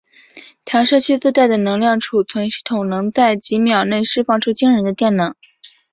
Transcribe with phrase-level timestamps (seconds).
[0.65, 5.35] 弹射器自带的能量存储系统能在几秒内释放出惊人的电能。